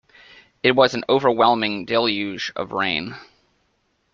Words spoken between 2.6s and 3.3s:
rain.